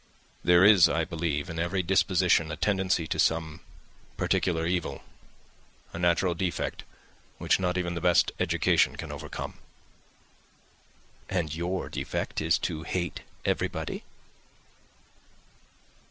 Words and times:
"There 0.43 0.65
is, 0.65 0.89
I 0.89 1.03
believe, 1.05 1.47
in 1.47 1.59
every 1.59 1.83
disposition 1.83 2.51
a 2.51 2.55
tendency 2.55 3.05
to 3.05 3.19
some 3.19 3.59
particular 4.17 4.65
evil, 4.65 5.03
a 5.93 5.99
natural 5.99 6.33
defect, 6.33 6.83
which 7.37 7.59
not 7.59 7.77
even 7.77 7.93
the 7.93 8.01
best 8.01 8.31
education 8.39 8.95
can 8.95 9.11
overcome." 9.11 9.59
"And 11.29 11.53
your 11.53 11.87
defect 11.87 12.41
is 12.41 12.57
a 12.57 12.59
propensity 12.61 12.67
to 12.81 12.91
hate 12.91 13.19
everybody." 13.45 14.03